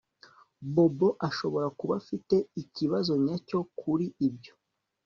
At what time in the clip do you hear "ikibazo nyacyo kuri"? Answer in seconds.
2.61-4.05